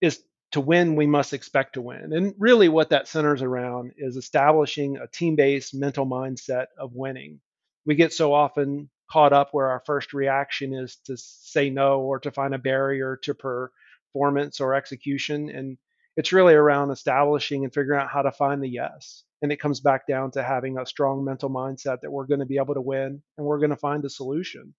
is 0.00 0.22
to 0.52 0.60
win, 0.60 0.96
we 0.96 1.06
must 1.06 1.32
expect 1.32 1.74
to 1.74 1.82
win. 1.82 2.12
And 2.12 2.34
really, 2.38 2.68
what 2.68 2.90
that 2.90 3.08
centers 3.08 3.42
around 3.42 3.92
is 3.98 4.16
establishing 4.16 4.96
a 4.96 5.06
team 5.06 5.36
based 5.36 5.74
mental 5.74 6.06
mindset 6.06 6.66
of 6.78 6.94
winning. 6.94 7.40
We 7.84 7.94
get 7.94 8.12
so 8.12 8.32
often 8.32 8.88
caught 9.10 9.32
up 9.32 9.48
where 9.52 9.68
our 9.68 9.82
first 9.86 10.12
reaction 10.12 10.74
is 10.74 10.96
to 11.06 11.16
say 11.16 11.70
no 11.70 12.00
or 12.00 12.18
to 12.20 12.30
find 12.30 12.54
a 12.54 12.58
barrier 12.58 13.18
to 13.22 13.34
performance 13.34 14.60
or 14.60 14.74
execution. 14.74 15.50
And 15.50 15.78
it's 16.16 16.32
really 16.32 16.54
around 16.54 16.90
establishing 16.90 17.64
and 17.64 17.72
figuring 17.72 18.00
out 18.00 18.10
how 18.10 18.22
to 18.22 18.32
find 18.32 18.62
the 18.62 18.68
yes. 18.68 19.22
And 19.42 19.52
it 19.52 19.60
comes 19.60 19.80
back 19.80 20.06
down 20.06 20.30
to 20.32 20.42
having 20.42 20.78
a 20.78 20.86
strong 20.86 21.24
mental 21.24 21.50
mindset 21.50 22.00
that 22.00 22.10
we're 22.10 22.26
going 22.26 22.40
to 22.40 22.46
be 22.46 22.56
able 22.56 22.74
to 22.74 22.80
win 22.80 23.22
and 23.36 23.46
we're 23.46 23.58
going 23.58 23.70
to 23.70 23.76
find 23.76 24.04
a 24.04 24.10
solution. 24.10 24.74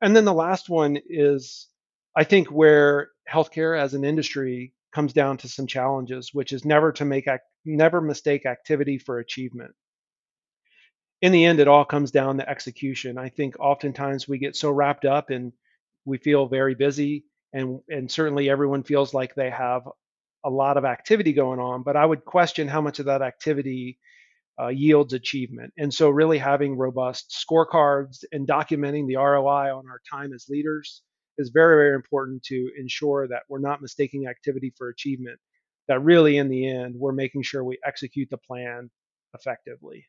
And 0.00 0.16
then 0.16 0.24
the 0.24 0.32
last 0.32 0.68
one 0.68 0.98
is, 1.08 1.68
I 2.16 2.24
think, 2.24 2.48
where 2.48 3.10
healthcare 3.30 3.78
as 3.78 3.94
an 3.94 4.04
industry 4.04 4.74
comes 4.92 5.12
down 5.12 5.36
to 5.38 5.48
some 5.48 5.66
challenges, 5.66 6.30
which 6.32 6.52
is 6.52 6.64
never 6.64 6.92
to 6.92 7.04
make 7.04 7.28
never 7.64 8.00
mistake 8.00 8.46
activity 8.46 8.98
for 8.98 9.18
achievement. 9.18 9.72
In 11.22 11.32
the 11.32 11.44
end, 11.44 11.60
it 11.60 11.68
all 11.68 11.84
comes 11.84 12.10
down 12.10 12.38
to 12.38 12.48
execution. 12.48 13.18
I 13.18 13.28
think 13.28 13.58
oftentimes 13.60 14.26
we 14.26 14.38
get 14.38 14.56
so 14.56 14.70
wrapped 14.70 15.04
up 15.04 15.30
and 15.30 15.52
we 16.04 16.18
feel 16.18 16.48
very 16.48 16.74
busy, 16.74 17.24
and 17.52 17.80
and 17.88 18.10
certainly 18.10 18.48
everyone 18.50 18.82
feels 18.82 19.14
like 19.14 19.34
they 19.34 19.50
have 19.50 19.82
a 20.44 20.50
lot 20.50 20.78
of 20.78 20.84
activity 20.84 21.32
going 21.32 21.60
on. 21.60 21.82
But 21.82 21.96
I 21.96 22.06
would 22.06 22.24
question 22.24 22.68
how 22.68 22.80
much 22.80 22.98
of 22.98 23.06
that 23.06 23.22
activity 23.22 23.98
uh, 24.58 24.68
yields 24.68 25.12
achievement. 25.12 25.72
And 25.78 25.92
so, 25.92 26.08
really 26.08 26.38
having 26.38 26.76
robust 26.76 27.44
scorecards 27.48 28.24
and 28.32 28.48
documenting 28.48 29.06
the 29.06 29.16
ROI 29.16 29.76
on 29.76 29.84
our 29.88 30.00
time 30.10 30.32
as 30.32 30.46
leaders 30.48 31.02
is 31.40 31.50
very, 31.50 31.76
very 31.76 31.96
important 31.96 32.42
to 32.44 32.70
ensure 32.78 33.26
that 33.26 33.42
we're 33.48 33.58
not 33.58 33.82
mistaking 33.82 34.28
activity 34.28 34.72
for 34.76 34.88
achievement, 34.88 35.40
that 35.88 36.00
really, 36.04 36.36
in 36.36 36.48
the 36.48 36.68
end, 36.68 36.94
we're 36.94 37.12
making 37.12 37.42
sure 37.42 37.64
we 37.64 37.78
execute 37.84 38.28
the 38.30 38.38
plan 38.38 38.90
effectively. 39.34 40.06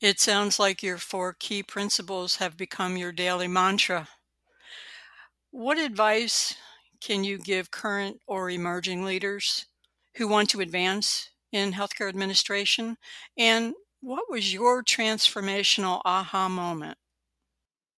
It 0.00 0.20
sounds 0.20 0.58
like 0.58 0.82
your 0.82 0.98
four 0.98 1.32
key 1.32 1.62
principles 1.62 2.36
have 2.36 2.56
become 2.56 2.96
your 2.96 3.12
daily 3.12 3.48
mantra. 3.48 4.08
What 5.50 5.78
advice 5.78 6.54
can 7.00 7.24
you 7.24 7.38
give 7.38 7.70
current 7.70 8.20
or 8.26 8.50
emerging 8.50 9.04
leaders 9.04 9.66
who 10.16 10.28
want 10.28 10.50
to 10.50 10.60
advance 10.60 11.30
in 11.52 11.72
healthcare 11.72 12.08
administration? 12.08 12.96
And 13.38 13.74
what 14.00 14.24
was 14.28 14.52
your 14.52 14.82
transformational 14.82 16.02
aha 16.04 16.48
moment? 16.48 16.98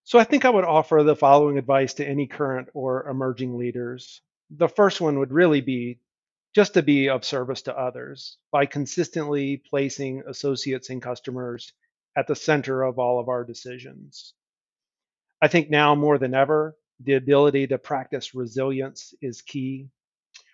So 0.07 0.17
I 0.17 0.23
think 0.23 0.45
I 0.45 0.49
would 0.49 0.63
offer 0.63 1.03
the 1.03 1.17
following 1.17 1.57
advice 1.57 1.95
to 1.95 2.07
any 2.07 2.27
current 2.27 2.69
or 2.73 3.09
emerging 3.09 3.57
leaders. 3.57 4.21
The 4.49 4.69
first 4.69 5.01
one 5.01 5.19
would 5.19 5.33
really 5.33 5.59
be 5.59 5.99
just 6.55 6.75
to 6.75 6.81
be 6.81 7.09
of 7.09 7.25
service 7.25 7.63
to 7.63 7.77
others 7.77 8.37
by 8.49 8.67
consistently 8.67 9.57
placing 9.57 10.23
associates 10.25 10.89
and 10.89 11.01
customers 11.01 11.73
at 12.15 12.25
the 12.25 12.37
center 12.37 12.83
of 12.83 12.99
all 12.99 13.19
of 13.19 13.27
our 13.27 13.43
decisions. 13.43 14.33
I 15.41 15.49
think 15.49 15.69
now 15.69 15.93
more 15.93 16.17
than 16.17 16.33
ever, 16.33 16.77
the 17.01 17.15
ability 17.15 17.67
to 17.67 17.77
practice 17.77 18.33
resilience 18.33 19.13
is 19.21 19.41
key. 19.41 19.89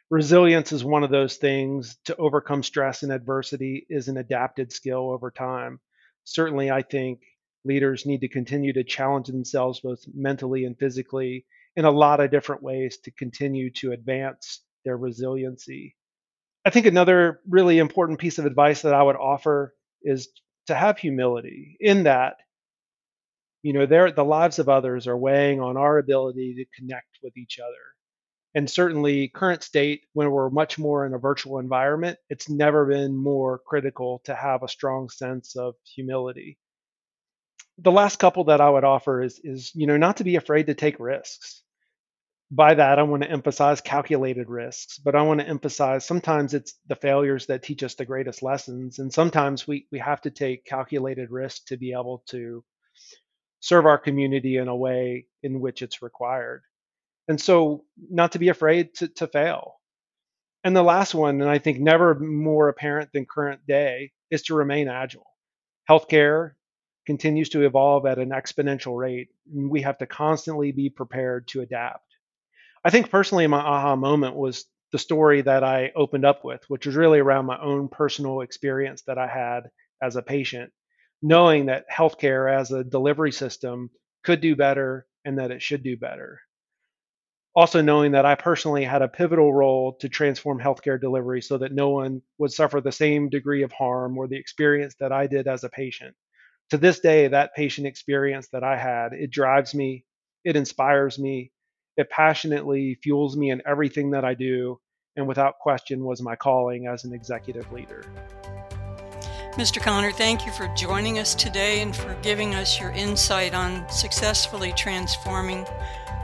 Resilience 0.10 0.72
is 0.72 0.84
one 0.84 1.04
of 1.04 1.12
those 1.12 1.38
things 1.38 1.96
to 2.06 2.16
overcome 2.16 2.64
stress 2.64 3.04
and 3.04 3.12
adversity 3.12 3.86
is 3.88 4.08
an 4.08 4.18
adapted 4.18 4.72
skill 4.72 5.12
over 5.12 5.30
time. 5.30 5.80
Certainly, 6.24 6.72
I 6.72 6.82
think 6.82 7.22
leaders 7.66 8.06
need 8.06 8.22
to 8.22 8.28
continue 8.28 8.74
to 8.74 8.84
challenge 8.84 9.28
themselves 9.28 9.80
both 9.80 10.04
mentally 10.14 10.66
and 10.66 10.78
physically 10.78 11.46
in 11.76 11.86
a 11.86 11.92
lot 11.92 12.20
of 12.20 12.32
different 12.32 12.62
ways 12.62 12.98
to 13.00 13.12
continue 13.12 13.72
to 13.72 13.92
advance 13.92 14.62
their 14.86 14.98
resiliency. 14.98 15.96
I 16.66 16.70
think 16.70 16.86
another 16.86 17.42
really 17.48 17.80
important 17.80 18.20
piece 18.20 18.38
of 18.38 18.46
advice 18.46 18.82
that 18.84 18.94
I 18.94 19.04
would 19.04 19.16
offer 19.16 19.74
is 20.02 20.30
to 20.68 20.76
have 20.76 20.98
humility 20.98 21.78
in 21.80 22.04
that 22.04 22.38
you 23.64 23.74
know 23.74 23.86
the 23.86 24.24
lives 24.24 24.60
of 24.60 24.70
others 24.70 25.08
are 25.08 25.18
weighing 25.18 25.62
on 25.62 25.78
our 25.78 25.98
ability 25.98 26.56
to 26.56 26.80
connect 26.80 27.20
with 27.24 27.36
each 27.38 27.60
other 27.60 27.96
and 28.56 28.70
certainly 28.70 29.30
current 29.30 29.64
state 29.64 30.02
when 30.14 30.30
we're 30.30 30.50
much 30.50 30.78
more 30.78 31.06
in 31.06 31.14
a 31.14 31.18
virtual 31.18 31.60
environment 31.60 32.18
it's 32.30 32.50
never 32.50 32.86
been 32.86 33.16
more 33.16 33.60
critical 33.66 34.22
to 34.26 34.36
have 34.36 34.64
a 34.64 34.68
strong 34.68 35.10
sense 35.10 35.56
of 35.56 35.76
humility 35.96 36.58
the 37.78 37.92
last 37.92 38.20
couple 38.20 38.46
that 38.46 38.62
I 38.62 38.70
would 38.70 38.84
offer 38.84 39.22
is 39.22 39.40
is 39.44 39.72
you 39.74 39.88
know 39.88 39.98
not 39.98 40.18
to 40.18 40.24
be 40.24 40.36
afraid 40.36 40.68
to 40.68 40.74
take 40.74 41.00
risks. 41.00 41.62
By 42.52 42.76
that, 42.76 43.00
I 43.00 43.04
want 43.04 43.24
to 43.24 43.32
emphasize 43.32 43.82
calculated 43.82 44.48
risks, 44.48 45.00
but 45.00 45.16
I 45.16 45.24
want 45.24 45.40
to 45.40 45.48
emphasize 45.48 46.06
sometimes 46.06 46.54
it's 46.54 46.76
the 46.88 46.96
failures 46.96 47.48
that 47.48 47.64
teach 47.64 47.82
us 47.82 47.96
the 47.96 48.06
greatest 48.06 48.44
lessons, 48.44 49.00
and 49.00 49.12
sometimes 49.12 49.68
we 49.68 49.88
we 49.92 50.00
have 50.00 50.22
to 50.22 50.32
take 50.32 50.66
calculated 50.66 51.32
risks 51.32 51.66
to 51.66 51.78
be 51.78 51.94
able 51.94 52.24
to 52.28 52.64
serve 53.60 53.86
our 53.86 53.98
community 53.98 54.58
in 54.58 54.68
a 54.68 54.76
way 54.76 55.26
in 55.42 55.62
which 55.62 55.82
it's 55.82 56.02
required. 56.02 56.62
And 57.28 57.40
so, 57.40 57.86
not 57.98 58.34
to 58.34 58.40
be 58.40 58.50
afraid 58.50 58.94
to, 58.96 59.08
to 59.08 59.28
fail. 59.28 59.76
And 60.66 60.76
the 60.76 60.84
last 60.84 61.16
one, 61.16 61.42
and 61.42 61.50
I 61.50 61.58
think 61.58 61.80
never 61.80 62.16
more 62.20 62.70
apparent 62.70 63.12
than 63.14 63.26
current 63.26 63.66
day, 63.66 64.12
is 64.30 64.44
to 64.44 64.56
remain 64.56 64.90
agile. 64.90 65.26
Healthcare 65.90 66.52
continues 67.06 67.50
to 67.50 67.66
evolve 67.66 68.06
at 68.06 68.20
an 68.20 68.30
exponential 68.30 68.98
rate, 68.98 69.30
and 69.54 69.70
we 69.70 69.82
have 69.82 69.98
to 69.98 70.06
constantly 70.06 70.72
be 70.72 70.90
prepared 70.90 71.48
to 71.50 71.62
adapt. 71.62 72.06
I 72.84 72.90
think 72.90 73.10
personally, 73.10 73.48
my 73.48 73.60
aha 73.60 73.96
moment 73.96 74.36
was 74.36 74.66
the 74.92 75.00
story 75.00 75.42
that 75.42 75.64
I 75.64 75.92
opened 75.96 76.26
up 76.26 76.46
with, 76.46 76.64
which 76.70 76.86
was 76.86 76.96
really 76.96 77.20
around 77.20 77.46
my 77.46 77.60
own 77.60 77.90
personal 77.90 78.42
experience 78.42 79.02
that 79.04 79.18
I 79.18 79.28
had 79.28 79.70
as 80.02 80.16
a 80.16 80.22
patient, 80.22 80.72
knowing 81.22 81.66
that 81.66 81.90
healthcare 81.90 82.54
as 82.54 82.72
a 82.72 82.84
delivery 82.84 83.32
system 83.32 83.90
could 84.24 84.42
do 84.42 84.56
better 84.56 85.08
and 85.26 85.40
that 85.40 85.52
it 85.52 85.62
should 85.62 85.84
do 85.84 85.98
better. 85.98 86.42
Also, 87.56 87.82
knowing 87.82 88.14
that 88.14 88.26
I 88.26 88.36
personally 88.36 88.84
had 88.84 89.02
a 89.02 89.08
pivotal 89.08 89.54
role 89.54 89.94
to 90.00 90.10
transform 90.10 90.60
healthcare 90.60 91.00
delivery 91.00 91.42
so 91.42 91.58
that 91.60 91.72
no 91.72 91.90
one 91.90 92.22
would 92.38 92.52
suffer 92.52 92.82
the 92.82 92.92
same 92.92 93.30
degree 93.30 93.64
of 93.64 93.72
harm 93.72 94.18
or 94.18 94.28
the 94.28 94.38
experience 94.38 94.96
that 95.00 95.12
I 95.12 95.28
did 95.28 95.48
as 95.48 95.64
a 95.64 95.70
patient 95.70 96.16
to 96.74 96.78
this 96.80 97.00
day, 97.00 97.28
that 97.28 97.54
patient 97.54 97.86
experience 97.86 98.48
that 98.52 98.64
I 98.64 98.76
had, 98.76 99.14
it 99.14 99.30
drives 99.30 99.76
me, 99.76 100.06
it 100.44 100.56
inspires 100.56 101.20
me, 101.20 101.52
it 101.98 102.10
passionately 102.10 102.98
fuels 103.04 103.38
me 103.38 103.52
in 103.52 103.62
everything 103.68 104.10
that 104.10 104.26
I 104.26 104.34
do, 104.34 104.80
and 105.16 105.28
without 105.28 105.60
question 105.60 106.04
was 106.04 106.24
my 106.24 106.36
calling 106.36 106.88
as 106.88 107.04
an 107.04 107.14
executive 107.14 107.72
leader. 107.72 108.04
Mr. 109.52 109.80
Connor, 109.80 110.12
thank 110.12 110.48
you 110.48 110.52
for 110.52 110.68
joining 110.76 111.20
us 111.20 111.36
today 111.36 111.84
and 111.84 111.96
for 111.96 112.18
giving 112.24 112.56
us 112.56 112.80
your 112.80 112.90
insight 112.90 113.54
on 113.54 113.88
successfully 113.88 114.74
transforming 114.76 115.68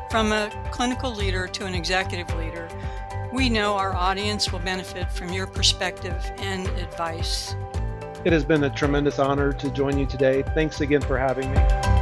from 0.10 0.32
a 0.32 0.50
clinical 0.72 1.14
leader 1.14 1.48
to 1.48 1.68
an 1.68 1.76
executive 1.76 2.36
leader. 2.38 2.68
We 3.32 3.50
know 3.50 3.76
our 3.76 3.94
audience 3.94 4.52
will 4.52 4.58
benefit 4.62 5.12
from 5.12 5.32
your 5.32 5.46
perspective 5.46 6.20
and 6.40 6.66
advice. 6.70 7.54
It 8.26 8.34
has 8.34 8.44
been 8.44 8.66
a 8.66 8.70
tremendous 8.70 9.18
honor 9.18 9.54
to 9.54 9.70
join 9.70 9.98
you 9.98 10.06
today. 10.06 10.44
Thanks 10.54 10.82
again 10.82 11.02
for 11.02 11.18
having 11.18 11.50
me. 11.52 11.99